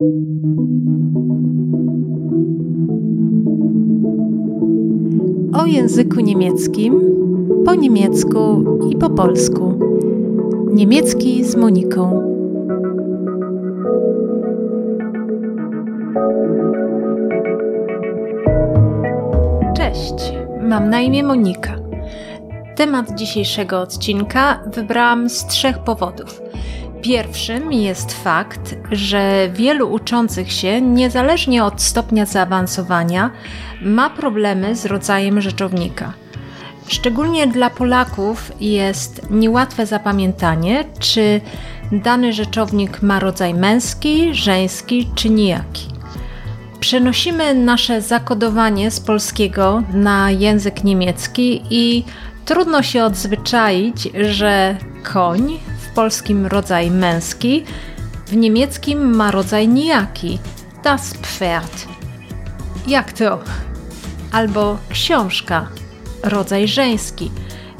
O 0.00 0.04
języku 5.66 6.20
niemieckim, 6.20 7.00
po 7.64 7.74
niemiecku 7.74 8.64
i 8.90 8.96
po 8.96 9.10
polsku. 9.10 9.78
Niemiecki 10.72 11.44
z 11.44 11.56
Moniką. 11.56 12.22
Cześć, 19.76 20.32
mam 20.62 20.90
na 20.90 21.00
imię 21.00 21.24
Monika. 21.24 21.76
Temat 22.76 23.14
dzisiejszego 23.14 23.80
odcinka 23.80 24.60
wybrałam 24.74 25.28
z 25.28 25.46
trzech 25.46 25.78
powodów. 25.78 26.48
Pierwszym 27.02 27.72
jest 27.72 28.12
fakt, 28.12 28.74
że 28.92 29.48
wielu 29.54 29.92
uczących 29.92 30.52
się, 30.52 30.80
niezależnie 30.80 31.64
od 31.64 31.82
stopnia 31.82 32.26
zaawansowania, 32.26 33.30
ma 33.82 34.10
problemy 34.10 34.76
z 34.76 34.86
rodzajem 34.86 35.40
rzeczownika. 35.40 36.12
Szczególnie 36.88 37.46
dla 37.46 37.70
Polaków 37.70 38.52
jest 38.60 39.30
niełatwe 39.30 39.86
zapamiętanie, 39.86 40.84
czy 40.98 41.40
dany 41.92 42.32
rzeczownik 42.32 43.02
ma 43.02 43.20
rodzaj 43.20 43.54
męski, 43.54 44.34
żeński 44.34 45.10
czy 45.14 45.30
nijaki. 45.30 45.88
Przenosimy 46.80 47.54
nasze 47.54 48.02
zakodowanie 48.02 48.90
z 48.90 49.00
polskiego 49.00 49.82
na 49.92 50.30
język 50.30 50.84
niemiecki 50.84 51.62
i 51.70 52.04
trudno 52.44 52.82
się 52.82 53.04
odzwyczaić, 53.04 54.08
że 54.30 54.76
koń 55.12 55.58
polskim 55.98 56.46
rodzaj 56.46 56.90
męski, 56.90 57.64
w 58.26 58.36
niemieckim 58.36 59.16
ma 59.16 59.30
rodzaj 59.30 59.68
nijaki 59.68 60.38
das 60.84 61.14
Pferd. 61.14 61.88
Jak 62.86 63.12
to? 63.12 63.38
Albo 64.32 64.78
książka, 64.88 65.68
rodzaj 66.22 66.68
żeński, 66.68 67.30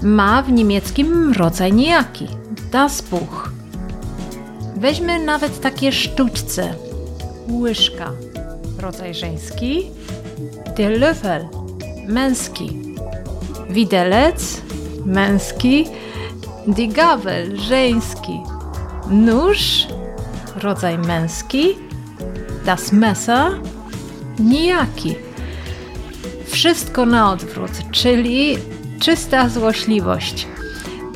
ma 0.02 0.42
w 0.42 0.52
niemieckim 0.52 1.32
rodzaj 1.32 1.72
nijaki 1.72 2.28
das 2.72 3.02
Buch. 3.02 3.50
Weźmy 4.76 5.24
nawet 5.24 5.60
takie 5.60 5.92
sztućce. 5.92 6.74
Łyżka, 7.50 8.12
rodzaj 8.78 9.14
żeński, 9.14 9.90
der 10.76 10.92
Löffel, 11.00 11.48
męski. 12.08 12.78
Widelec, 13.70 14.62
męski, 15.04 15.86
die 16.68 16.88
Gabel, 16.88 17.56
żeński. 17.56 18.40
Nóż, 19.10 19.86
rodzaj 20.56 20.98
męski, 20.98 21.64
das 22.64 22.92
Messer, 22.92 23.52
nijaki. 24.38 25.14
Wszystko 26.46 27.06
na 27.06 27.32
odwrót, 27.32 27.70
czyli 27.92 28.58
czysta 29.00 29.48
złośliwość. 29.48 30.46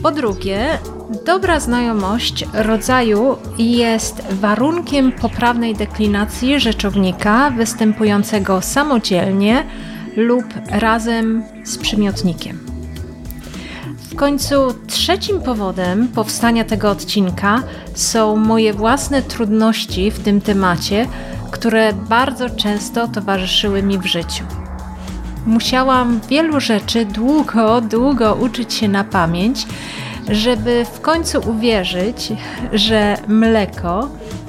Po 0.03 0.11
drugie, 0.11 0.79
dobra 1.27 1.61
znajomość 1.61 2.45
rodzaju 2.55 3.37
jest 3.59 4.23
warunkiem 4.31 5.13
poprawnej 5.13 5.75
deklinacji 5.75 6.61
rzeczownika 6.61 7.51
występującego 7.51 8.61
samodzielnie 8.61 9.65
lub 10.17 10.45
razem 10.71 11.45
z 11.65 11.79
przymiotnikiem. 11.79 12.72
W 14.13 14.17
końcu 14.17 14.75
trzecim 14.87 15.41
powodem 15.41 16.09
powstania 16.09 16.65
tego 16.65 16.91
odcinka 16.91 17.63
są 17.95 18.37
moje 18.37 18.73
własne 18.73 19.23
trudności 19.23 20.11
w 20.11 20.21
tym 20.21 20.41
temacie, 20.41 21.07
które 21.51 21.93
bardzo 21.93 22.51
często 22.51 23.09
towarzyszyły 23.09 23.83
mi 23.83 23.99
w 23.99 24.07
życiu. 24.07 24.45
Musiałam 25.47 26.21
wielu 26.29 26.61
rzeczy 26.61 27.05
długo, 27.05 27.81
długo 27.81 28.35
uczyć 28.35 28.75
się 28.75 28.89
na 28.89 29.05
pamięć, 29.05 29.67
żeby 30.31 30.87
w 30.95 31.01
końcu 31.01 31.39
uwierzyć, 31.51 32.33
że 32.73 33.17
mleko, 33.29 34.09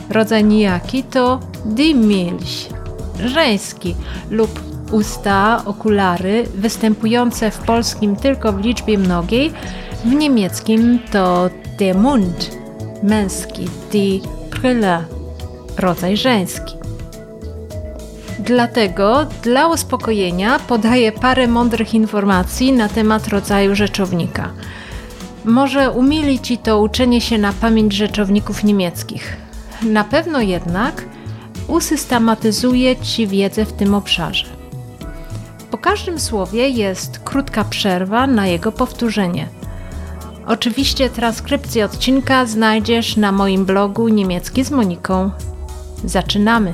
rodzaj 0.10 0.44
nijaki, 0.44 1.04
to 1.04 1.40
die 1.66 1.96
Milch, 1.96 2.70
żeński 3.26 3.96
lub 4.30 4.73
usta, 4.94 5.62
okulary, 5.66 6.44
występujące 6.56 7.52
w 7.52 7.58
polskim 7.58 8.16
tylko 8.16 8.54
w 8.54 8.60
liczbie 8.60 8.98
mnogiej, 8.98 9.52
w 10.06 10.14
niemieckim 10.14 11.00
to 11.12 11.50
der 11.80 11.98
Mund, 11.98 12.58
męski, 13.04 13.66
die 13.92 14.20
Brille, 14.52 15.04
rodzaj 15.78 16.18
żeński. 16.18 16.74
Dlatego 18.40 19.26
dla 19.44 19.68
uspokojenia 19.68 20.60
podaję 20.60 21.12
parę 21.12 21.48
mądrych 21.48 21.94
informacji 21.94 22.74
na 22.74 22.90
temat 22.90 23.28
rodzaju 23.28 23.76
rzeczownika. 23.76 24.50
Może 25.46 25.92
umili 25.92 26.40
Ci 26.40 26.58
to 26.58 26.82
uczenie 26.82 27.22
się 27.22 27.38
na 27.38 27.54
pamięć 27.54 27.94
rzeczowników 27.94 28.64
niemieckich. 28.64 29.38
Na 29.84 30.04
pewno 30.04 30.42
jednak 30.42 31.06
usystematyzuje 31.68 32.96
Ci 32.96 33.28
wiedzę 33.28 33.66
w 33.66 33.74
tym 33.74 33.94
obszarze. 33.94 34.46
Po 35.74 35.78
każdym 35.78 36.20
słowie 36.20 36.70
jest 36.70 37.20
krótka 37.20 37.64
przerwa 37.64 38.28
na 38.28 38.48
jego 38.48 38.72
powtórzenie. 38.72 39.48
Oczywiście 40.48 41.10
transkrypcję 41.10 41.86
odcinka 41.86 42.46
znajdziesz 42.46 43.18
na 43.18 43.32
moim 43.32 43.66
blogu 43.66 44.08
Niemiecki 44.08 44.64
z 44.64 44.72
Moniką. 44.72 45.32
Zaczynamy! 46.06 46.74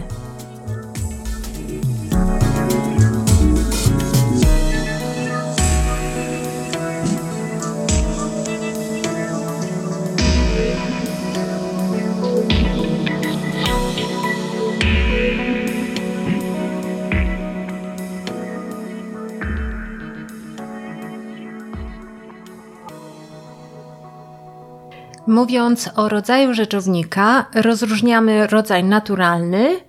Mówiąc 25.40 25.90
o 25.96 26.10
rodzaju 26.10 26.54
rzeczownika, 26.54 27.46
rozróżniamy 27.54 28.48
rodzaj 28.48 28.84
naturalny, 28.84 29.80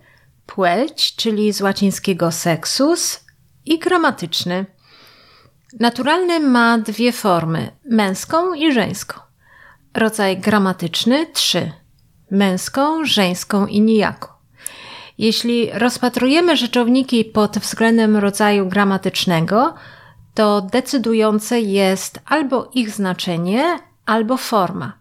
płeć, 0.47 1.17
czyli 1.17 1.53
z 1.53 1.61
łacińskiego 1.61 2.33
sexus, 2.33 3.21
i 3.65 3.79
gramatyczny. 3.79 4.67
Naturalny 5.81 6.41
ma 6.41 6.79
dwie 6.79 7.13
formy: 7.13 7.71
męską 7.85 8.55
i 8.55 8.73
żeńską. 8.73 9.21
Rodzaj 9.95 10.39
gramatyczny 10.39 11.27
trzy: 11.33 11.73
męską, 12.31 13.05
żeńską 13.05 13.67
i 13.67 13.81
nijaką. 13.81 14.29
Jeśli 15.19 15.71
rozpatrujemy 15.73 16.57
rzeczowniki 16.57 17.25
pod 17.25 17.59
względem 17.59 18.17
rodzaju 18.17 18.69
gramatycznego, 18.69 19.75
to 20.35 20.61
decydujące 20.61 21.61
jest 21.61 22.21
albo 22.27 22.71
ich 22.75 22.91
znaczenie, 22.91 23.79
albo 24.07 24.37
forma. 24.37 25.00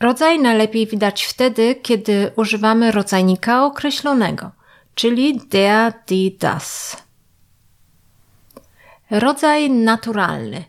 Rodzaj 0.00 0.38
najlepiej 0.38 0.86
widać 0.86 1.24
wtedy, 1.24 1.74
kiedy 1.74 2.30
używamy 2.36 2.92
rodzajnika 2.92 3.64
określonego, 3.64 4.50
czyli 4.94 5.40
der, 5.48 5.92
die, 6.06 6.30
das. 6.40 6.96
Rodzaj 9.10 9.70
naturalny. 9.70 10.64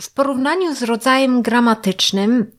W 0.00 0.12
porównaniu 0.12 0.74
z 0.74 0.82
rodzajem 0.82 1.42
gramatycznym, 1.42 2.50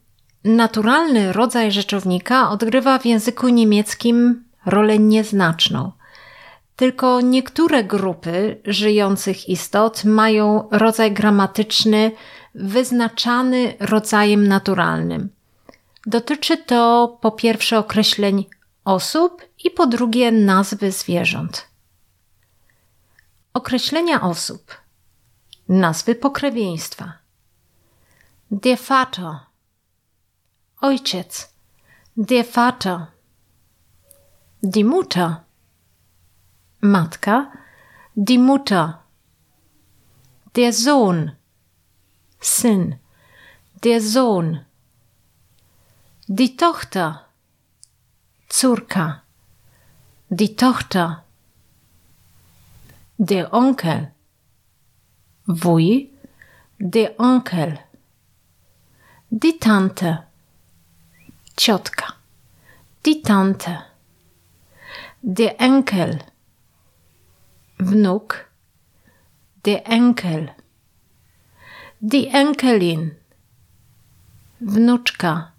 naturalny 0.44 1.34
rodzaj 1.34 1.72
rzeczownika 1.72 2.50
odgrywa 2.50 3.00
w 3.00 3.06
języku 3.06 3.50
niemieckim 3.50 4.44
rolę 4.66 5.00
nieznaczną. 5.00 5.92
Tylko 6.76 7.22
niektóre 7.22 7.84
grupy 7.84 8.62
żyjących 8.66 9.50
istot 9.50 10.04
mają 10.04 10.68
rodzaj 10.72 11.12
gramatyczny 11.12 12.12
wyznaczany 12.56 13.74
rodzajem 13.80 14.48
naturalnym. 14.48 15.37
Dotyczy 16.08 16.58
to 16.58 17.08
po 17.22 17.32
pierwsze 17.32 17.80
określeń 17.80 18.46
osób 18.86 19.42
i 19.64 19.72
po 19.72 19.88
drugie 19.88 20.32
nazwy 20.32 20.92
zwierząt. 20.92 21.68
Określenia 23.54 24.22
osób. 24.22 24.78
Nazwy 25.70 26.16
pokrewieństwa. 26.16 27.14
Der 28.52 28.78
Vater. 28.78 29.40
Ojciec. 30.82 31.54
Der 32.18 32.46
Vater. 32.46 33.06
Die 34.64 34.86
Mutter. 34.86 35.36
Matka. 36.82 37.52
Die 38.18 38.40
Mutter. 38.40 38.94
Der 40.54 40.74
Sohn. 40.74 41.32
Syn. 42.40 42.96
Der 43.82 44.02
Sohn. 44.02 44.67
Die 46.30 46.58
Tochter, 46.58 47.26
córka, 48.50 49.22
die 50.28 50.58
Tochter, 50.58 51.24
der 53.18 53.54
Onkel, 53.54 54.12
wuj, 55.46 56.10
der 56.80 57.18
Onkel, 57.18 57.80
die 59.30 59.58
Tante, 59.58 60.26
ciotka, 61.56 62.16
die 63.06 63.22
Tante, 63.22 63.86
der 65.22 65.62
Enkel, 65.62 66.20
wnuk, 67.78 68.50
der 69.64 69.88
Enkel, 69.88 70.54
die 72.02 72.28
Enkelin, 72.28 73.16
wnuczka, 74.60 75.54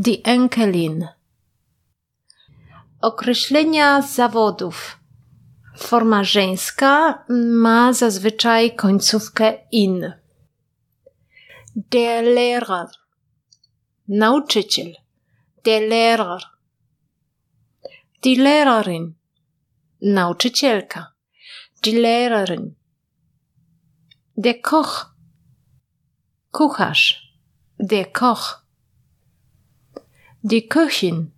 die 0.00 0.22
Enkelin. 0.24 1.08
Określenia 3.00 4.02
zawodów. 4.02 4.98
Forma 5.76 6.24
żeńska 6.24 7.24
ma 7.50 7.92
zazwyczaj 7.92 8.76
końcówkę 8.76 9.58
in. 9.72 10.12
Der 11.76 12.24
Lehrer. 12.24 12.86
Nauczyciel. 14.08 14.94
Der 15.64 15.82
Lehrer. 15.88 16.42
Die 18.22 18.42
Lehrerin. 18.42 19.14
Nauczycielka. 20.02 21.12
Die 21.82 22.00
Lehrerin. 22.00 22.74
Der 24.36 24.60
Koch. 24.60 25.06
Kucharz. 26.50 27.22
Der 27.80 28.12
Koch. 28.12 28.67
Die 30.42 30.68
Köchin. 30.68 31.32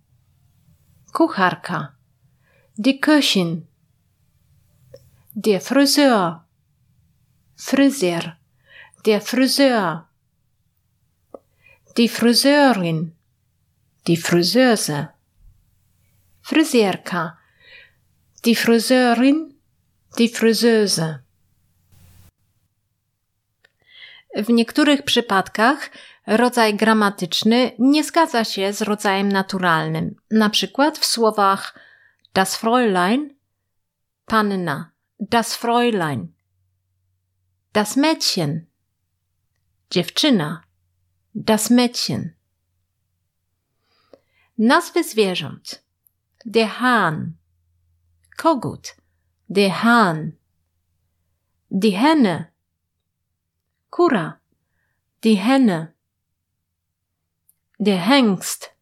Kucharka. 1.11 1.95
Die 2.75 3.01
Köchin. 3.01 3.67
Der 5.33 5.59
Friseur. 5.59 6.45
Friseur. 7.55 8.37
Der 9.03 9.19
Friseur. 9.19 10.07
Die 11.97 12.07
Friseurin. 12.07 13.15
Die 14.05 14.17
Friseuse. 14.17 15.09
Fryzjerka. 16.43 17.39
Die 18.45 18.55
Friseurin. 18.55 19.55
Die 20.19 20.29
Friseuse. 20.29 21.23
W 24.35 24.49
niektórych 24.49 25.03
przypadkach 25.03 25.89
rodzaj 26.27 26.75
gramatyczny 26.75 27.71
nie 27.79 28.03
zgadza 28.03 28.43
się 28.43 28.73
z 28.73 28.81
rodzajem 28.81 29.31
naturalnym. 29.31 30.15
Na 30.31 30.49
przykład 30.49 30.97
w 30.97 31.05
słowach 31.05 31.79
das 32.33 32.55
Fräulein, 32.55 33.35
panna, 34.25 34.91
das 35.19 35.55
Fräulein, 35.55 36.27
das 37.73 37.97
Mädchen, 37.97 38.65
dziewczyna, 39.89 40.63
das 41.35 41.71
Mädchen. 41.71 42.29
Nazwy 44.57 45.03
zwierząt. 45.03 45.83
Der 46.45 46.67
Hahn, 46.67 47.37
kogut, 48.37 48.95
der 49.49 49.71
Hahn, 49.71 50.31
die 51.71 51.91
Henne, 51.91 52.51
kura, 53.89 54.39
die 55.23 55.35
Henne, 55.35 55.93
der 57.83 57.99
Hengst, 58.05 58.75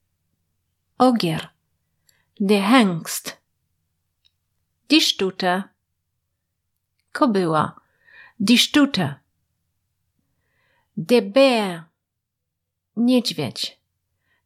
ogier, 0.98 1.52
der 2.38 2.64
Hengst, 2.70 3.38
die 4.92 5.00
Stute, 5.00 5.70
kobyła, 7.14 7.80
die 8.40 8.58
Stute, 8.58 9.16
der 10.98 11.22
Bär, 11.22 11.86
niedźwiedź, 12.98 13.80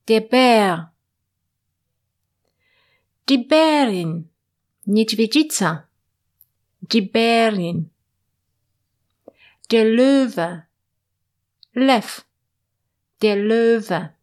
der 0.07 0.21
Bär, 0.21 0.91
die 3.27 3.39
Bärin, 3.39 4.29
niedźwiedzica, 4.85 5.87
die 6.81 7.01
Bärin, 7.01 7.89
der 9.71 9.85
Löwe, 9.85 10.67
Lew, 11.73 12.21
der 13.19 13.37
Löwe, 13.37 14.13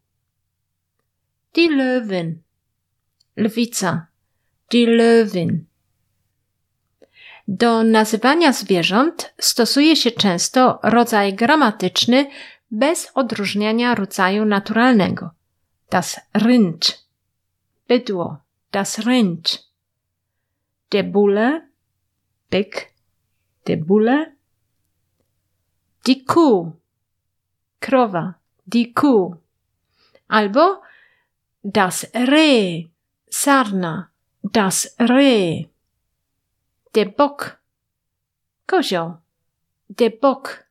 die 1.55 1.69
Löwin, 1.69 2.41
lwica, 3.35 4.07
die 4.71 4.87
Löwin. 4.87 5.65
Do 7.47 7.83
nazywania 7.83 8.53
zwierząt 8.53 9.33
stosuje 9.39 9.95
się 9.95 10.11
często 10.11 10.79
rodzaj 10.83 11.33
gramatyczny 11.33 12.29
bez 12.71 13.11
odróżniania 13.13 13.95
rodzaju 13.95 14.45
naturalnego. 14.45 15.29
Das 15.89 16.19
Rind, 16.35 17.05
bydło, 17.87 18.37
das 18.71 18.99
Rind. 18.99 19.71
Der 20.91 21.11
Bulle, 21.11 21.67
byk, 22.49 22.93
der 23.65 23.77
Bulle. 23.77 24.35
Die 26.05 26.25
Kuh, 26.25 26.67
krowa, 27.79 28.33
die 28.67 28.93
Kuh. 28.93 29.35
Albo 30.27 30.81
das 31.63 32.07
Reh, 32.13 32.89
sarna, 33.29 34.11
das 34.43 34.95
Reh. 34.99 35.69
Der 36.93 37.05
Bock, 37.05 37.61
kozioł, 38.65 39.17
der 39.89 40.11
Bock. 40.21 40.65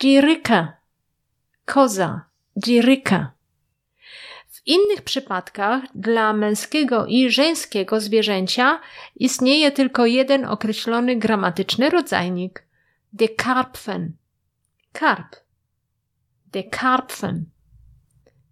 Die 0.00 0.20
Ryka, 0.20 0.76
koza, 1.64 2.24
die 2.56 2.82
Ryka. 2.82 3.32
W 4.48 4.66
innych 4.66 5.02
przypadkach 5.02 5.82
dla 5.94 6.32
męskiego 6.32 7.06
i 7.06 7.30
żeńskiego 7.30 8.00
zwierzęcia 8.00 8.80
istnieje 9.16 9.72
tylko 9.72 10.06
jeden 10.06 10.44
określony 10.44 11.16
gramatyczny 11.16 11.90
rodzajnik. 11.90 12.66
De 13.12 13.28
Karpfen. 13.28 14.16
Karp. 14.92 15.36
De 16.52 16.62
Karpfen. 16.62 17.44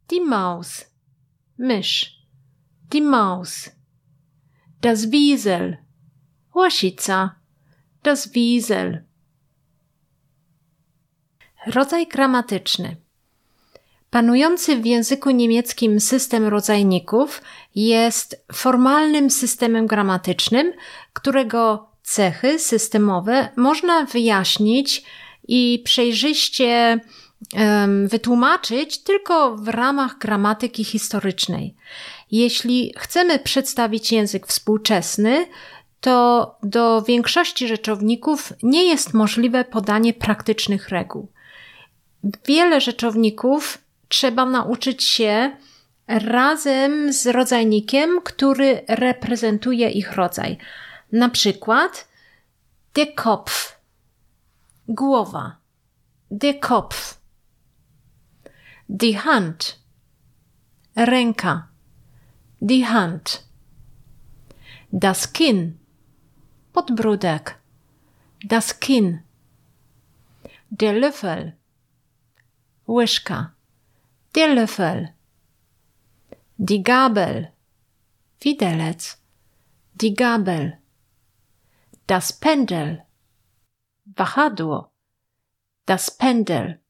Die 0.08 0.20
Maus. 0.20 0.91
Mysz. 1.58 2.22
Die 2.90 3.02
Maus. 3.02 3.70
Das 4.80 5.10
Wiesel. 5.10 5.76
Łasica. 6.54 7.34
Das 8.02 8.32
Wiesel. 8.32 9.04
Rodzaj 11.66 12.06
gramatyczny. 12.06 12.96
Panujący 14.10 14.76
w 14.76 14.86
języku 14.86 15.30
niemieckim 15.30 16.00
system 16.00 16.44
rodzajników 16.44 17.42
jest 17.74 18.44
formalnym 18.52 19.30
systemem 19.30 19.86
gramatycznym, 19.86 20.72
którego 21.12 21.88
cechy 22.02 22.58
systemowe 22.58 23.48
można 23.56 24.04
wyjaśnić 24.04 25.04
i 25.48 25.82
przejrzyście 25.84 27.00
wytłumaczyć 28.06 28.98
tylko 28.98 29.56
w 29.56 29.68
ramach 29.68 30.18
gramatyki 30.18 30.84
historycznej. 30.84 31.76
Jeśli 32.30 32.94
chcemy 32.98 33.38
przedstawić 33.38 34.12
język 34.12 34.46
współczesny, 34.46 35.46
to 36.00 36.56
do 36.62 37.02
większości 37.02 37.68
rzeczowników 37.68 38.52
nie 38.62 38.84
jest 38.84 39.14
możliwe 39.14 39.64
podanie 39.64 40.14
praktycznych 40.14 40.88
reguł. 40.88 41.28
Wiele 42.46 42.80
rzeczowników 42.80 43.78
trzeba 44.08 44.46
nauczyć 44.46 45.04
się 45.04 45.56
razem 46.06 47.12
z 47.12 47.26
rodzajnikiem, 47.26 48.20
który 48.24 48.84
reprezentuje 48.88 49.90
ich 49.90 50.12
rodzaj. 50.12 50.58
Na 51.12 51.28
przykład 51.28 52.08
der 52.94 53.14
Kopf, 53.14 53.80
głowa, 54.88 55.56
der 56.30 56.60
Kopf, 56.60 57.21
die 58.94 59.18
Hand, 59.18 59.78
ręka, 60.94 61.70
die 62.60 62.86
Hand, 62.86 63.42
das 64.90 65.32
Kinn, 65.32 65.80
podbródek, 66.74 67.58
das 68.44 68.80
Kinn, 68.80 69.22
der 70.68 70.92
Löffel, 70.92 71.56
łyżka, 72.86 73.54
der 74.34 74.54
Löffel, 74.54 75.14
die 76.58 76.82
Gabel, 76.82 77.50
widelec, 78.40 79.16
die 79.94 80.12
Gabel, 80.12 80.76
das 82.06 82.30
Pendel, 82.30 83.06
wahadło, 84.04 84.92
das 85.86 86.10
Pendel. 86.10 86.81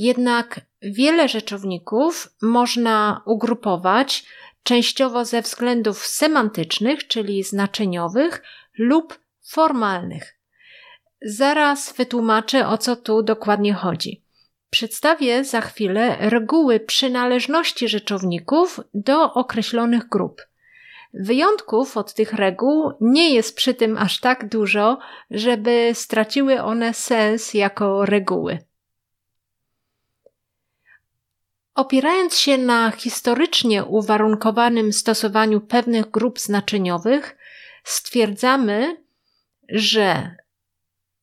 Jednak 0.00 0.60
wiele 0.82 1.28
rzeczowników 1.28 2.28
można 2.42 3.22
ugrupować 3.26 4.24
częściowo 4.62 5.24
ze 5.24 5.42
względów 5.42 6.06
semantycznych, 6.06 7.06
czyli 7.06 7.42
znaczeniowych, 7.42 8.42
lub 8.78 9.18
formalnych. 9.42 10.38
Zaraz 11.22 11.92
wytłumaczę, 11.92 12.68
o 12.68 12.78
co 12.78 12.96
tu 12.96 13.22
dokładnie 13.22 13.74
chodzi. 13.74 14.22
Przedstawię 14.70 15.44
za 15.44 15.60
chwilę 15.60 16.16
reguły 16.20 16.80
przynależności 16.80 17.88
rzeczowników 17.88 18.80
do 18.94 19.32
określonych 19.34 20.08
grup. 20.08 20.42
Wyjątków 21.14 21.96
od 21.96 22.14
tych 22.14 22.32
reguł 22.32 22.92
nie 23.00 23.34
jest 23.34 23.56
przy 23.56 23.74
tym 23.74 23.98
aż 23.98 24.20
tak 24.20 24.48
dużo, 24.48 24.98
żeby 25.30 25.90
straciły 25.94 26.62
one 26.62 26.94
sens 26.94 27.54
jako 27.54 28.04
reguły. 28.04 28.69
Opierając 31.74 32.36
się 32.36 32.58
na 32.58 32.90
historycznie 32.90 33.84
uwarunkowanym 33.84 34.92
stosowaniu 34.92 35.60
pewnych 35.60 36.10
grup 36.10 36.38
znaczeniowych, 36.38 37.36
stwierdzamy, 37.84 39.04
że 39.68 40.36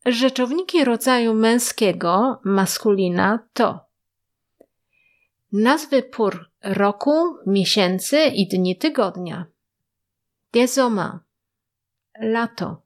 rzeczowniki 0.06 0.86
rodzaju 0.86 1.34
męskiego, 1.34 2.42
maskulina, 2.44 3.48
to 3.54 3.88
nazwy 5.52 6.04
pór 6.04 6.52
roku, 6.64 7.38
miesięcy 7.46 8.26
i 8.26 8.48
dni 8.48 8.78
tygodnia. 8.78 9.46
Sommer, 10.68 11.20
lato. 12.20 12.82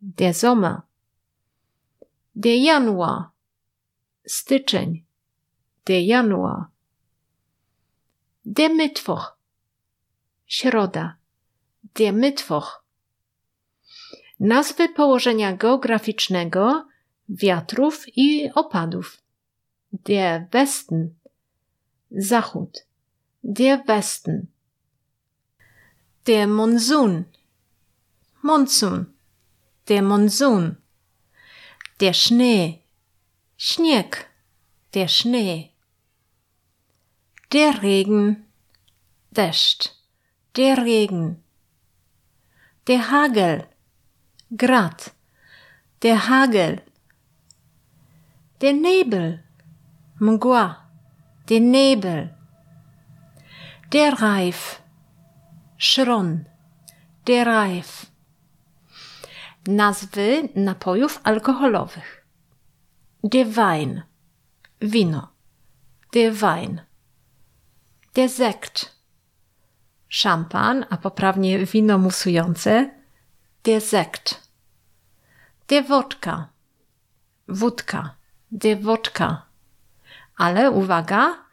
Der 0.00 0.34
Sommer. 0.34 0.80
Der 2.34 2.58
Januar, 2.58 3.22
styczeń. 4.26 5.07
Januar. 5.92 6.66
Der 8.44 8.70
Mittwoch, 8.74 9.36
środa. 10.46 11.16
Der 11.94 12.12
Mittwoch. 12.12 12.84
Nazwy 14.40 14.88
położenia 14.88 15.56
geograficznego, 15.56 16.88
wiatrów 17.28 18.04
i 18.16 18.50
opadów. 18.54 19.22
Der 19.92 20.48
Westen, 20.52 21.14
zachód. 22.10 22.86
Der 23.44 23.84
Westen. 23.86 24.46
Der 26.24 26.48
Monsun, 26.48 27.24
Monsun. 28.42 29.06
Der 29.86 30.02
Monsun. 30.02 30.74
Der 31.98 32.14
Schnee, 32.14 32.82
Śnieg. 33.56 34.28
Der 34.92 35.08
Schnee. 35.08 35.67
Der 37.52 37.82
Regen, 37.82 38.44
deszcz. 39.30 39.88
Der 40.56 40.76
Regen. 40.76 41.42
Der 42.86 43.10
Hagel, 43.10 43.66
Grad. 44.50 45.14
Der 46.02 46.28
Hagel. 46.28 46.82
Der 48.60 48.74
Nebel, 48.74 49.42
mgła. 50.20 50.76
Der 51.48 51.60
Nebel. 51.60 52.34
Der 53.92 54.12
Reif, 54.20 54.82
Szron. 55.78 56.44
Der 57.26 57.46
Reif. 57.46 58.06
Nazwy 59.66 60.48
napojów 60.54 61.20
alkoholowych. 61.24 62.26
Der 63.24 63.46
Wein, 63.46 64.02
wino. 64.80 65.28
Der 66.12 66.32
Wein. 66.34 66.87
Der 68.18 68.28
Sekt, 68.28 68.96
szampan, 70.08 70.86
a 70.90 70.96
poprawnie 70.96 71.66
wino 71.66 71.98
musujące. 71.98 72.90
Der 73.64 73.80
Sekt. 73.80 74.48
Der 75.68 75.84
Wodka, 75.88 76.48
wódka. 77.48 78.16
Der 78.50 78.82
Wodka. 78.82 79.46
Ale 80.36 80.70
uwaga, 80.70 81.44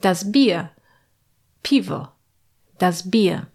das 0.00 0.24
Bier, 0.24 0.68
piwo. 1.62 2.08
Das 2.78 3.02
Bier. 3.02 3.46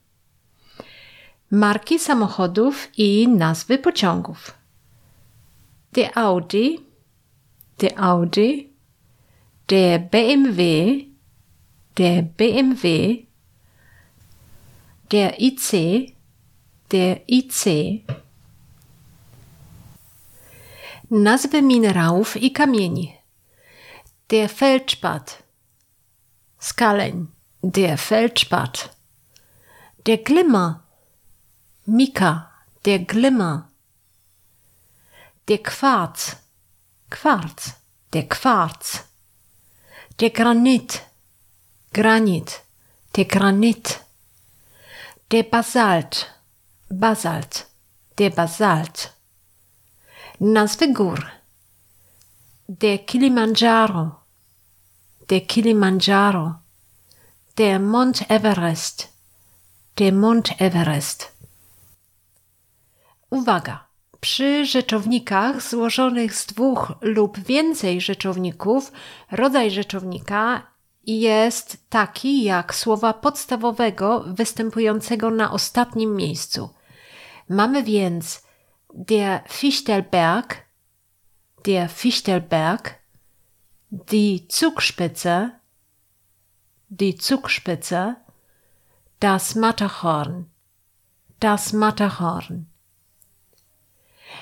Marki 1.51 1.99
samochodów 1.99 2.87
i 2.97 3.27
nazwy 3.27 3.77
pociągów. 3.77 4.57
Der 5.91 6.17
Audi, 6.17 6.85
der 7.77 8.03
Audi, 8.03 8.73
der 9.67 10.09
BMW, 10.09 11.08
der 11.99 12.21
BMW, 12.21 13.27
der 15.11 15.41
IC, 15.41 15.71
der 16.91 17.19
IC. 17.27 17.65
Nazwy 21.11 21.61
minerałów 21.61 22.37
i 22.37 22.51
kamieni. 22.51 23.17
Der 24.29 24.49
Feldspat, 24.49 25.43
skaleń, 26.59 27.27
der 27.63 27.97
Feldspat. 27.97 28.95
Der 30.05 30.23
Glimmer, 30.23 30.73
Mika, 31.87 32.49
der 32.85 32.99
Glimmer. 32.99 33.61
Der 35.47 35.57
Quarz, 35.57 36.35
Quarz, 37.09 37.73
der 38.13 38.27
Quarz. 38.27 39.03
Der 40.19 40.29
Granit, 40.29 41.08
Granit, 41.91 42.61
der 43.15 43.25
Granit. 43.25 43.99
Der 45.31 45.43
Basalt, 45.43 46.27
Basalt, 46.87 47.65
der 48.19 48.29
Basalt. 48.29 49.13
Nazwy 50.39 50.93
gór. 50.93 51.19
Der 52.67 52.99
Kilimanjaro, 52.99 54.11
der 55.29 55.41
Kilimanjaro. 55.41 56.55
Der 57.57 57.79
Mont 57.79 58.29
Everest, 58.29 59.09
der 59.97 60.13
Mont 60.13 60.61
Everest. 60.61 61.31
Uwaga! 63.31 63.87
Przy 64.19 64.65
rzeczownikach 64.65 65.61
złożonych 65.61 66.35
z 66.35 66.45
dwóch 66.45 66.93
lub 67.01 67.39
więcej 67.39 68.01
rzeczowników, 68.01 68.91
rodzaj 69.31 69.71
rzeczownika 69.71 70.69
jest 71.07 71.89
taki 71.89 72.43
jak 72.43 72.75
słowa 72.75 73.13
podstawowego 73.13 74.23
występującego 74.27 75.29
na 75.31 75.51
ostatnim 75.51 76.15
miejscu. 76.15 76.69
Mamy 77.49 77.83
więc 77.83 78.43
der 78.93 79.43
Fichtelberg, 79.49 80.57
der 81.65 81.89
Fichtelberg, 81.89 82.95
die 83.91 84.39
Zugspitze, 84.49 85.49
die 86.89 87.13
Zugspitze, 87.21 88.15
das 89.19 89.55
Matterhorn, 89.55 90.43
das 91.39 91.73
Matterhorn. 91.73 92.63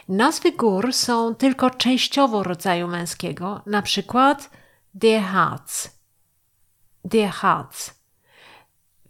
Nazwy 0.08 0.52
gór 0.52 0.94
są 0.94 1.36
tylko 1.36 1.70
częściowo 1.70 2.44
rodzaju 2.44 2.88
męskiego, 2.88 3.62
na 3.66 3.82
przykład 3.82 4.50
der 4.94 5.22
Harz, 5.22 5.97
der 7.08 7.30
Harz. 7.30 7.94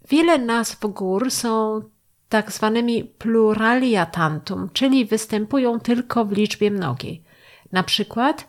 Wiele 0.10 0.38
nazw 0.38 0.80
gór 0.88 1.32
są 1.32 1.82
tak 2.30 2.52
zwanymi 2.52 3.04
pluralia 3.04 4.06
tantum, 4.06 4.70
czyli 4.74 5.06
występują 5.06 5.80
tylko 5.80 6.26
w 6.26 6.32
liczbie 6.32 6.72
mnogiej. 6.72 7.24
Na 7.72 7.84
przykład 7.84 8.48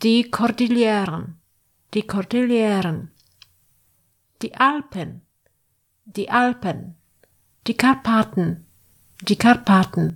die 0.00 0.24
Cordilleren, 0.24 1.32
die 1.92 2.02
Cordilleren, 2.02 3.06
die 4.40 4.58
Alpen, 4.58 5.20
die 6.06 6.32
Alpen, 6.32 6.92
die 7.64 7.74
Karpaten, 7.74 8.64
die 9.22 9.36
Karpaten. 9.36 10.12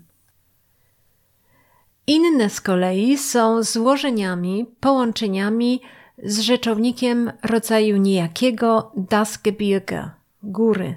Inne 2.07 2.51
z 2.51 2.61
kolei 2.61 3.19
są 3.19 3.63
złożeniami, 3.63 4.67
połączeniami 4.81 5.81
z 6.23 6.41
rzeczownikiem 6.41 7.33
rodzaju 7.43 7.97
niejakiego 7.97 8.93
das 8.97 9.39
Gebirge, 9.43 10.11
góry. 10.43 10.97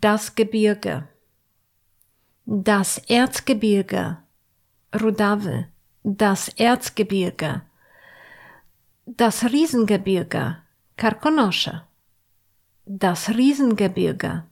Das 0.00 0.30
Gebirge. 0.34 1.02
Das 2.46 3.00
Erzgebirge, 3.10 4.16
Rudawy. 4.92 5.64
Das 6.04 6.50
Erzgebirge. 6.58 7.60
Das 9.06 9.44
Riesengebirge, 9.44 10.54
Karkonosze. 10.96 11.80
Das 12.86 13.28
Riesengebirge. 13.28 14.42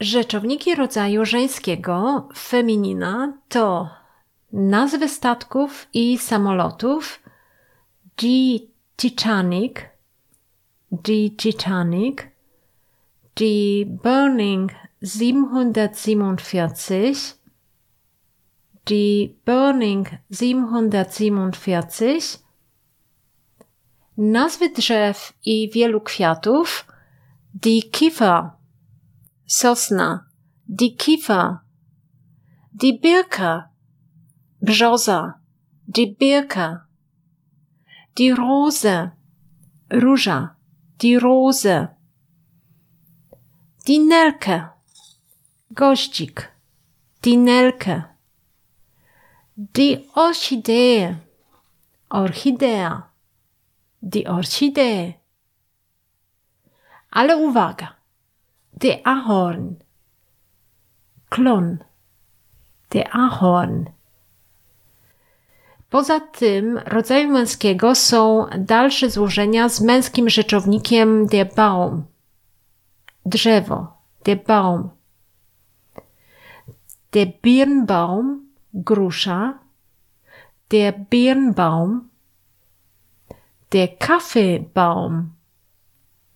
Rzeczowniki 0.00 0.74
rodzaju 0.74 1.24
żeńskiego, 1.24 2.28
feminina, 2.34 3.38
to 3.48 3.90
nazwy 4.54 5.08
statków 5.08 5.88
i 5.94 6.18
samolotów. 6.18 7.22
Die 8.16 8.58
Titanic, 8.96 9.76
die 10.92 11.30
Titanic, 11.30 12.22
die 13.36 13.86
Burning 13.86 14.72
747, 15.02 17.38
die 18.86 19.34
Burning 19.46 20.08
747, 20.30 22.38
nazwy 24.16 24.70
drzew 24.70 25.32
i 25.44 25.70
wielu 25.70 26.00
kwiatów, 26.00 26.86
die 27.54 27.82
Kiefer, 27.82 28.50
sosna, 29.46 30.24
die 30.68 30.96
Birke, 33.02 33.73
brzoza, 34.64 35.40
die 35.86 36.06
Birke, 36.06 36.80
die 38.16 38.32
Rose, 38.32 39.10
róża, 39.90 40.56
die 41.00 41.16
Rose, 41.16 41.88
die 43.86 43.98
Nelke, 43.98 44.70
goździk, 45.74 46.48
die 47.24 47.36
Nelke, 47.36 48.04
die 49.56 50.08
Orchidee, 50.14 51.16
orchidea, 52.08 53.10
die 54.00 54.26
Orchidee. 54.28 55.14
Ale 57.10 57.36
uwaga, 57.36 57.96
der 58.72 59.00
Ahorn, 59.04 59.78
klon, 61.30 61.84
der 62.92 63.14
Ahorn. 63.14 63.93
Poza 65.94 66.20
tym 66.20 66.78
rodzaju 66.78 67.30
męskiego 67.30 67.94
są 67.94 68.46
dalsze 68.58 69.10
złożenia 69.10 69.68
z 69.68 69.80
męskim 69.80 70.28
rzeczownikiem 70.28 71.26
der 71.26 71.54
Baum. 71.56 72.04
Drzewo, 73.26 73.96
der 74.24 74.44
Baum. 74.44 74.90
Der 77.12 77.26
Birnbaum, 77.42 78.46
grusza. 78.74 79.58
Der 80.68 80.94
Birnbaum. 81.10 82.08
Der 83.70 83.98
Kaffeebaum, 83.98 85.32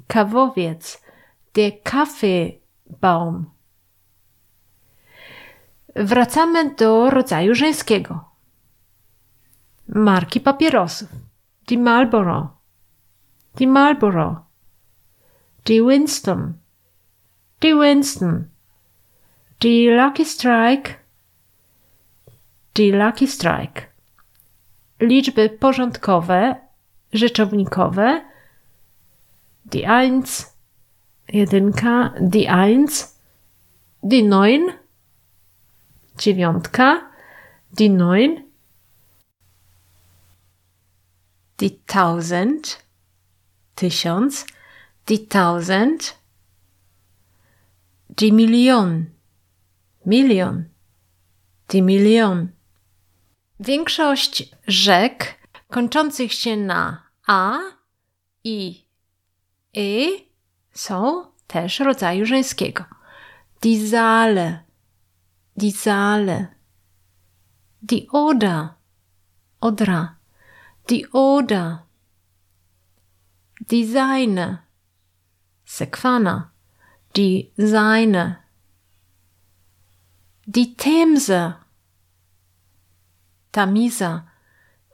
kawowiec. 0.06 1.02
Der 1.54 1.72
Kaffeebaum. 1.82 3.50
Wracamy 5.96 6.74
do 6.74 7.10
rodzaju 7.10 7.54
żeńskiego 7.54 8.27
marki 9.88 10.40
papierosów. 10.40 11.08
Die 11.68 11.78
Marlboro, 11.78 12.48
die 13.56 13.66
Marlboro, 13.66 14.44
die 15.66 15.82
Winston, 15.82 16.54
die 17.60 17.74
Winston, 17.74 18.48
die 19.60 19.90
Lucky 19.90 20.24
Strike, 20.24 20.94
die 22.74 22.92
Lucky 22.92 23.26
Strike. 23.26 23.82
Liczby 25.00 25.48
porządkowe, 25.48 26.56
rzeczownikowe, 27.12 28.20
die 29.64 29.86
Eins, 29.86 30.56
jedynka, 31.28 32.14
die 32.20 32.48
Eins, 32.48 33.18
die 34.02 34.24
Neun, 34.24 34.72
dziewiątka, 36.16 37.10
die 37.72 37.90
Neun, 37.90 38.47
die 41.60 41.80
tausend, 41.86 42.78
tysiąc, 43.74 44.46
die 45.08 45.26
tausend, 45.26 46.16
die 48.08 48.32
milion, 48.32 49.06
milion, 50.06 50.64
die 51.68 51.82
milion. 51.82 52.48
Większość 53.60 54.50
rzek 54.66 55.38
kończących 55.68 56.32
się 56.32 56.56
na 56.56 57.02
a 57.26 57.58
i 58.44 58.84
y 59.76 60.08
są 60.72 61.24
też 61.46 61.80
rodzaju 61.80 62.26
żeńskiego. 62.26 62.84
Die 63.62 63.88
Saale, 63.88 64.58
die 65.56 65.72
Saale, 65.72 66.46
die 67.82 68.06
Oder, 68.12 68.68
Odra 69.60 70.17
die 70.90 71.06
Oder, 71.12 71.86
die 73.70 73.84
seine, 73.86 74.62
Sequana, 75.64 76.50
die 77.16 77.52
seine, 77.56 78.38
die 80.46 80.74
Themse, 80.76 81.56
Tamisa, 83.52 84.26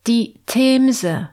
die 0.07 0.41
Themse. 0.47 1.29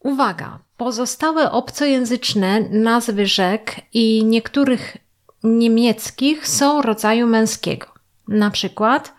Uwaga, 0.00 0.58
pozostałe 0.76 1.52
obcojęzyczne 1.52 2.60
nazwy 2.60 3.26
rzek 3.26 3.80
i 3.92 4.24
niektórych 4.24 4.96
niemieckich 5.42 6.48
są 6.48 6.82
rodzaju 6.82 7.26
męskiego. 7.26 7.86
Na 8.28 8.50
przykład 8.50 9.14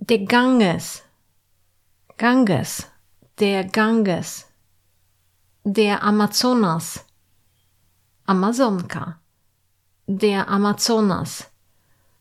de 0.00 0.18
Ganges, 0.18 1.05
Ganges, 2.18 2.90
der 3.38 3.64
Ganges, 3.64 4.46
der 5.64 6.02
Amazonas, 6.02 7.04
Amazonka, 8.24 9.20
der 10.06 10.48
Amazonas, 10.48 11.50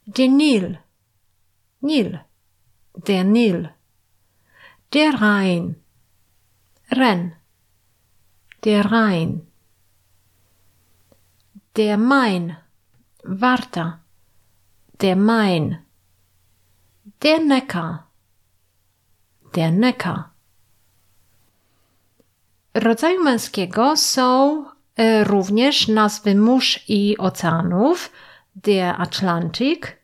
der 0.05 0.27
Nil, 0.27 0.79
Nil, 1.79 2.19
der 3.07 3.23
Nil, 3.23 3.73
der 4.91 5.21
Rhein, 5.21 5.81
Ren, 6.91 7.33
der 8.65 8.91
Rhein, 8.91 9.47
der 11.77 11.97
Main, 11.97 12.57
Warta, 13.23 14.01
der 14.99 15.15
Main, 15.15 15.85
der 17.21 17.39
Neckar, 17.39 18.04
der. 19.55 19.73
Rodzaju 22.73 23.23
męskiego 23.23 23.97
są 23.97 24.65
e, 24.95 25.23
również 25.23 25.87
nazwy 25.87 26.35
mórz 26.35 26.85
i 26.87 27.17
oceanów, 27.17 28.11
der 28.55 28.95
Atlantik, 28.97 29.97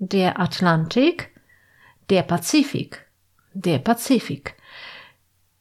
der 0.00 0.32
Atlantik, 0.36 1.30
der 2.08 2.26
Pazifik, 2.26 3.10
der 3.54 3.82
Pazifik. 3.82 4.54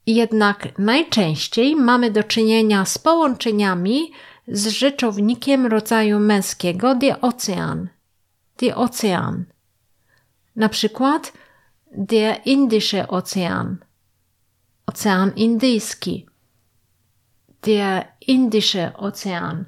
Jednak 0.05 0.79
najczęściej 0.79 1.75
mamy 1.75 2.11
do 2.11 2.23
czynienia 2.23 2.85
z 2.85 2.97
połączeniami 2.97 4.11
z 4.47 4.67
rzeczownikiem 4.67 5.65
rodzaju 5.65 6.19
męskiego 6.19 6.95
der 6.95 7.17
Ocean, 7.21 7.89
der 8.57 8.73
Ocean. 8.75 9.45
Na 10.55 10.69
przykład 10.69 11.33
der 11.91 12.45
Indische 12.45 13.09
Ozean, 13.09 13.83
Ozean 14.85 15.33
Indyjski, 15.35 16.25
der 17.65 18.05
Indische 18.21 18.93
Ozean. 18.97 19.65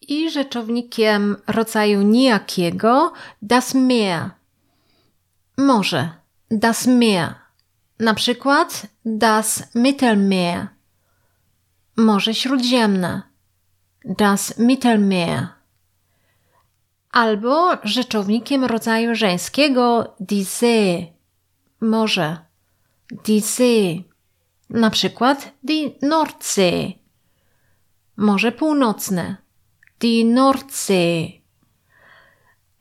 I 0.00 0.30
rzeczownikiem 0.30 1.36
rodzaju 1.46 2.02
nijakiego 2.02 3.12
das 3.42 3.74
Meer. 3.74 4.30
Morze, 5.56 6.10
das 6.50 6.86
Meer. 6.86 7.34
Na 8.00 8.14
przykład 8.14 8.86
das 9.04 9.62
Mittelmeer. 9.74 10.68
Morze 11.96 12.34
Śródziemne. 12.34 13.22
Das 14.04 14.58
Mittelmeer 14.58 15.57
albo 17.10 17.70
rzeczownikiem 17.84 18.64
rodzaju 18.64 19.14
żeńskiego 19.14 20.14
die 20.20 20.44
See, 20.44 21.12
morze, 21.80 22.38
die 23.24 23.40
See, 23.40 24.04
na 24.70 24.90
przykład 24.90 25.52
die 25.62 25.90
Nordsee, 26.02 26.98
Morze 28.16 28.52
Północne, 28.52 29.36
die 30.00 30.24
Nordsee. 30.24 31.42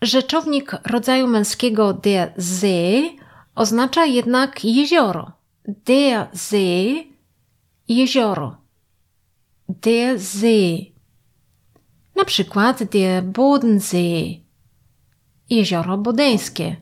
Rzeczownik 0.02 0.72
rodzaju 0.86 1.28
męskiego 1.28 1.94
der 1.94 2.34
See 2.42 3.16
oznacza 3.56 4.06
jednak 4.06 4.66
jezioro. 4.66 5.32
Der 5.68 6.28
See, 6.34 7.08
jezioro. 7.88 8.58
Der 9.70 10.20
See. 10.20 10.97
Na 12.18 12.26
przykład 12.26 12.84
der 12.84 13.24
Bodensee, 13.24 14.46
jezioro 15.50 15.98
bodeńskie, 15.98 16.76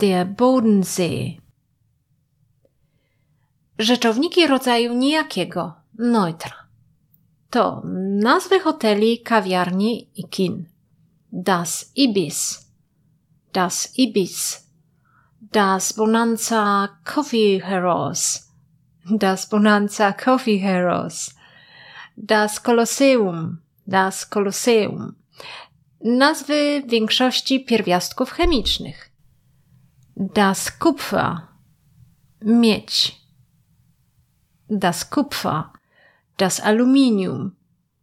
der 0.00 0.26
Bodensee. 0.26 1.40
Rzeczowniki 3.78 4.46
rodzaju 4.46 4.94
nijakiego, 4.94 5.74
neutra. 5.98 6.68
To 7.50 7.82
nazwy 8.22 8.60
hoteli, 8.60 9.18
kawiarni 9.18 10.10
i 10.14 10.28
kin. 10.28 10.68
Das 11.32 11.92
Ibis. 11.96 12.66
Das 13.52 13.98
Ibis. 13.98 14.66
Das 15.52 15.92
Bonanza 15.92 16.88
Coffee 17.14 17.60
Heroes. 17.64 18.48
Das 19.10 19.48
Bonanza 19.48 20.12
Coffee 20.12 20.58
Heroes. 20.58 21.34
Das 22.16 22.60
Colosseum. 22.60 23.67
Das 23.88 24.26
Colosseum. 24.26 25.14
Nazwy 26.04 26.82
większości 26.86 27.64
pierwiastków 27.64 28.30
chemicznych. 28.32 29.10
Das 30.16 30.70
Kupfer. 30.70 31.40
Miedź. 32.42 33.20
Das 34.70 35.04
Kupfer. 35.04 35.64
Das 36.36 36.60
Aluminium. 36.60 37.50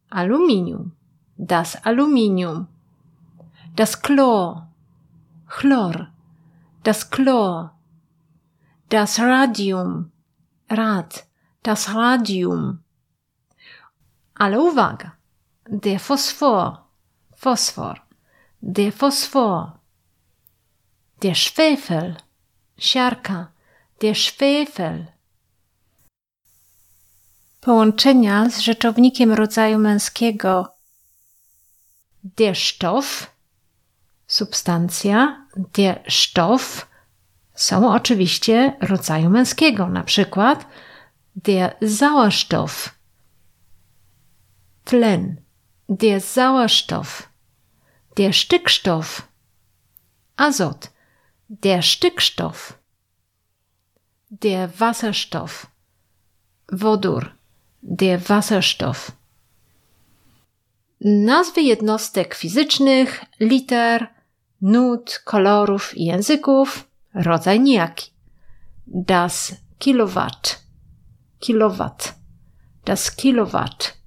Aluminium. 0.10 0.91
Das 1.38 1.78
Aluminium. 1.84 2.65
Das 3.76 4.02
Chlor. 4.02 4.67
Chlor. 5.48 6.08
Das 6.84 7.10
Chlor. 7.10 7.69
Das 8.89 9.19
Radium. 9.19 10.10
Rad. 10.69 11.28
Das 11.63 11.89
Radium. 11.93 12.80
Ale 14.36 14.60
uwaga. 14.62 15.14
Der 15.69 15.99
Phosphor. 15.99 16.88
Phosphor. 17.36 17.95
Der 18.62 18.91
Phosphor. 18.91 19.80
Der 21.21 21.36
Schwefel. 21.36 22.17
Siarka. 22.78 23.51
Der 24.01 24.15
Schwefel. 24.15 25.08
Połączenia 27.62 28.49
z 28.49 28.60
rzeczownikiem 28.60 29.32
rodzaju 29.32 29.80
męskiego 29.80 30.75
der 32.25 32.56
Stoff, 32.56 33.32
substancja, 34.28 35.47
der 35.73 36.04
Stoff 36.10 36.88
są 37.56 37.93
oczywiście 37.93 38.78
rodzaju 38.82 39.30
męskiego, 39.30 39.88
na 39.89 40.04
przykład 40.04 40.67
der 41.36 41.78
Sauerstoff, 41.88 42.99
tlen, 44.84 45.44
der 45.88 46.19
Sauerstoff, 46.19 47.30
der 48.17 48.34
Stickstoff, 48.34 49.28
Azot, 50.36 50.89
der 51.48 51.82
Stickstoff, 51.82 52.78
der 54.30 54.80
Wasserstoff, 54.80 55.67
wodór, 56.71 57.36
der 57.82 58.19
Wasserstoff. 58.30 59.12
Nazwy 61.02 61.62
jednostek 61.62 62.36
fizycznych, 62.36 63.26
liter, 63.39 64.08
nut, 64.62 65.21
kolorów 65.26 65.98
i 65.98 66.06
języków, 66.06 66.88
rodzaj 67.13 67.60
nijaki. 67.60 68.12
Das 68.88 69.54
Kilowatt, 69.80 70.63
Kilowatt, 71.39 72.15
das 72.86 73.12
Kilowatt, 73.15 74.05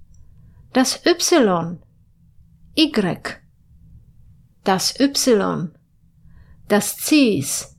das 0.78 1.00
Y, 1.04 1.80
Y, 2.76 3.40
das 4.64 5.00
Y, 5.00 5.72
das 6.68 6.96
Cis, 6.96 7.76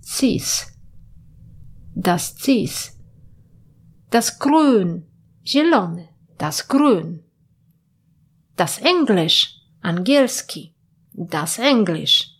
Cis, 0.00 0.66
das 1.94 2.34
Cis, 2.34 2.96
das 4.10 4.38
Grün, 4.38 5.04
zielony, 5.44 6.08
das 6.38 6.66
Grün, 6.66 7.22
das 8.56 8.78
Englisch, 8.78 9.60
angielski, 9.82 10.72
das 11.12 11.58
English. 11.58 12.32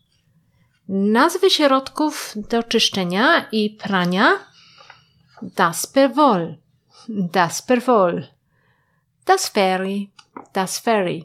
Nazwy 0.88 1.50
środków 1.50 2.34
do 2.50 2.62
czyszczenia 2.62 3.48
i 3.52 3.70
prania. 3.70 4.38
Das 5.42 5.86
Perwol, 5.86 6.56
das 7.08 7.62
Perwol, 7.62 8.26
das 9.24 9.48
Ferry, 9.48 10.10
das 10.52 10.78
Ferry. 10.78 11.24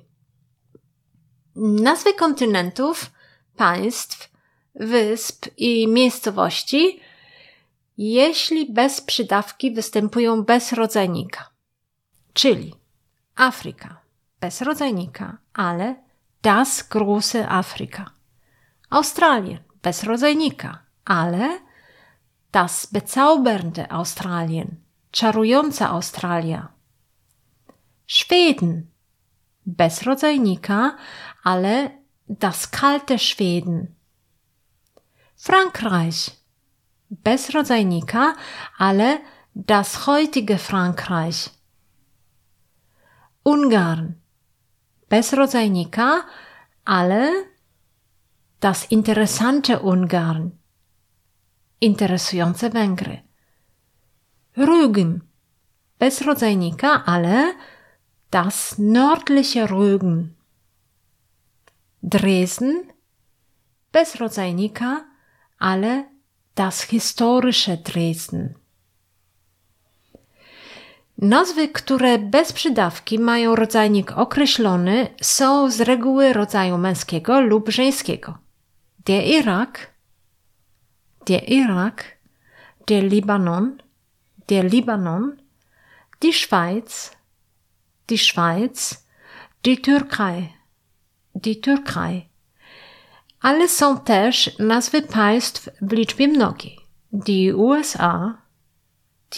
Nazwy 1.55 2.13
kontynentów, 2.13 3.11
państw, 3.55 4.31
wysp 4.75 5.45
i 5.57 5.87
miejscowości, 5.87 6.99
jeśli 7.97 8.73
bez 8.73 9.01
przydawki 9.01 9.71
występują 9.71 10.43
bez 10.43 10.73
rodzajnika. 10.73 11.49
Czyli 12.33 12.73
Afryka 13.35 14.07
bez 14.39 14.61
rodzajnika, 14.61 15.37
ale 15.53 15.95
das 16.41 16.83
große 16.83 17.45
Afrika. 17.49 18.11
Australien 18.89 19.59
bez 19.81 20.03
rodzajnika, 20.03 20.79
ale 21.05 21.59
das 22.51 22.85
bezaubernde 22.85 23.91
Australien, 23.91 24.75
czarująca 25.11 25.89
Australia. 25.89 26.67
Schweden 28.07 28.91
bez 29.65 30.03
rodzajnika, 30.03 30.97
ale 31.43 31.91
das 32.27 32.71
kalte 32.71 33.19
Schweden. 33.19 33.95
Frankreich 35.35 36.31
bez 37.09 37.49
rodzajnika, 37.49 38.35
ale 38.77 39.19
das 39.53 40.07
heutige 40.07 40.57
Frankreich. 40.57 41.49
Ungarn 43.43 44.15
bez 45.09 45.33
rodzajnika, 45.33 46.25
ale 46.85 47.31
das 48.59 48.85
interessante 48.91 49.79
Ungarn. 49.79 50.51
Interesujące 51.81 52.69
Węgry. 52.69 53.23
Rügen 54.57 55.19
bez 55.99 56.21
rodzajnika, 56.21 57.03
ale 57.05 57.53
das 58.31 58.77
nördliche 58.77 59.69
Rügen. 59.69 60.35
Dresden 62.03 62.91
bez 63.91 64.15
rodzajnika, 64.15 65.05
ale 65.59 66.05
das 66.55 66.81
historische 66.81 67.77
Dresden. 67.77 68.53
Nazwy, 71.17 71.67
które 71.67 72.19
bez 72.19 72.53
przydawki 72.53 73.19
mają 73.19 73.55
rodzajnik 73.55 74.11
określony, 74.11 75.07
są 75.21 75.71
z 75.71 75.81
reguły 75.81 76.33
rodzaju 76.33 76.77
męskiego 76.77 77.41
lub 77.41 77.69
żeńskiego. 77.69 78.37
Der 79.05 79.23
Irak, 79.23 79.93
der 81.27 81.49
Irak, 81.49 82.03
der 82.87 83.03
Libanon, 83.03 83.81
der 84.47 84.71
Libanon, 84.71 85.37
die 86.21 86.33
Schweiz, 86.33 87.16
die 88.09 88.17
Schweiz, 88.17 89.07
die 89.65 89.81
Türkei, 89.81 90.53
die 91.35 91.61
Türkei. 91.61 92.29
Ale 93.41 93.67
są 93.67 93.99
też 93.99 94.59
nazwy 94.59 95.01
państw 95.01 95.69
w 95.81 95.91
liczbie. 95.91 96.27
Die 97.11 97.55
USA, 97.55 98.37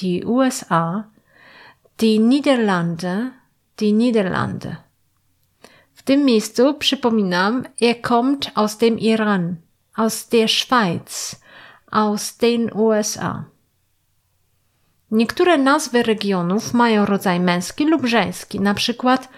die 0.01 0.25
USA, 0.25 1.03
die 1.97 2.19
Niederlande, 2.19 3.31
die 3.77 3.93
Niederlande. 3.93 4.75
W 5.93 6.03
tym 6.03 6.25
miejscu 6.25 6.73
przypominam, 6.73 7.65
er 7.81 8.01
kommt 8.01 8.51
aus 8.55 8.77
dem 8.77 8.99
Iran, 8.99 9.57
aus 9.95 10.29
der 10.29 10.47
Schweiz, 10.47 11.35
aus 11.91 12.37
den 12.37 12.71
USA. 12.73 13.45
Niektóre 15.11 15.57
nazwy 15.57 16.03
regionów 16.03 16.73
mają 16.73 17.05
rodzaj 17.05 17.39
męski 17.39 17.85
lub 17.85 18.05
żeński, 18.05 18.59
na 18.59 18.73
przykład 18.73 19.29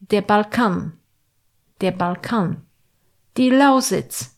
der 0.00 0.26
Balkan, 0.26 0.90
der 1.78 1.96
Balkan, 1.96 2.56
die 3.34 3.52
Lausitz, 3.52 4.36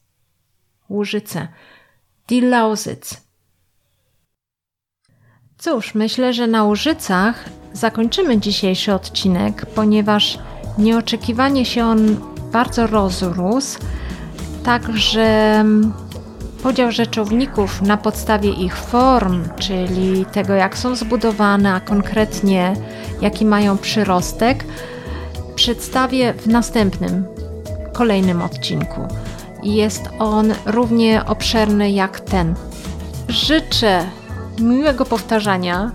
Łużyce, 0.90 1.48
die 2.28 2.42
Lausitz. 2.42 3.28
Cóż, 5.59 5.94
myślę, 5.94 6.33
że 6.33 6.46
na 6.46 6.64
Łużycach 6.64 7.44
zakończymy 7.72 8.40
dzisiejszy 8.40 8.94
odcinek, 8.94 9.66
ponieważ 9.66 10.38
nieoczekiwanie 10.78 11.64
się 11.64 11.85
on 11.85 12.16
bardzo 12.52 12.87
rozrósł, 12.87 13.78
także 14.64 15.64
podział 16.62 16.92
rzeczowników 16.92 17.83
na 17.83 17.97
podstawie 17.97 18.51
ich 18.51 18.77
form, 18.77 19.49
czyli 19.59 20.27
tego 20.27 20.55
jak 20.55 20.79
są 20.79 20.97
zbudowane, 20.97 21.73
a 21.75 21.81
konkretnie 21.81 22.75
jaki 23.21 23.44
mają 23.44 23.79
przyrostek, 23.79 24.64
przedstawię 25.55 26.35
w 26.35 26.47
następnym, 26.47 27.25
kolejnym 27.92 28.42
odcinku. 28.42 29.01
Jest 29.62 30.03
on 30.18 30.55
równie 30.66 31.25
obszerny 31.25 31.90
jak 31.90 32.21
ten. 32.21 32.55
Życzę 33.29 34.05
miłego 34.59 35.05
powtarzania. 35.05 35.92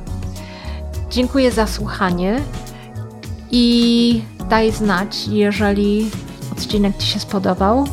Dziękuję 1.09 1.51
za 1.51 1.67
słuchanie 1.67 2.39
i 3.51 4.21
daj 4.49 4.71
znać, 4.71 5.27
jeżeli 5.27 6.11
odcinek 6.51 6.97
Ci 6.97 7.07
się 7.07 7.19
spodobał. 7.19 7.85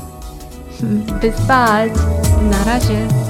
Bis 1.23 1.41
bald. 1.49 2.30
Na 2.40 2.64
razie. 2.64 3.30